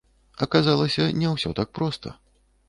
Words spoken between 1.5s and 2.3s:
так проста.